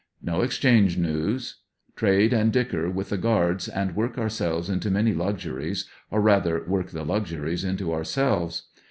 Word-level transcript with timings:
No 0.23 0.41
exchange 0.41 0.97
news. 0.97 1.57
Trade 1.95 2.33
and 2.33 2.51
dicker 2.51 2.89
with 2.89 3.09
the 3.09 3.19
guards 3.19 3.67
and 3.67 3.95
work 3.95 4.17
ourselves 4.17 4.67
into 4.67 4.89
many 4.89 5.13
luxuries, 5.13 5.87
or 6.09 6.21
rather 6.21 6.65
work 6.67 6.89
the 6.89 7.05
luxuries 7.05 7.63
into 7.63 7.93
ourselves. 7.93 8.63